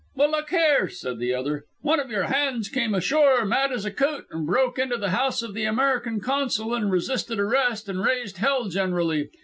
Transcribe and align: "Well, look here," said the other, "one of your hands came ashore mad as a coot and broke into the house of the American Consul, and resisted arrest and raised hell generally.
"Well, 0.15 0.31
look 0.31 0.49
here," 0.49 0.89
said 0.89 1.19
the 1.19 1.35
other, 1.35 1.65
"one 1.81 1.99
of 1.99 2.09
your 2.09 2.23
hands 2.23 2.69
came 2.69 2.95
ashore 2.95 3.45
mad 3.45 3.71
as 3.71 3.85
a 3.85 3.91
coot 3.91 4.25
and 4.31 4.47
broke 4.47 4.79
into 4.79 4.97
the 4.97 5.11
house 5.11 5.43
of 5.43 5.53
the 5.53 5.65
American 5.65 6.19
Consul, 6.19 6.73
and 6.73 6.91
resisted 6.91 7.39
arrest 7.39 7.87
and 7.87 8.03
raised 8.03 8.37
hell 8.37 8.67
generally. 8.67 9.29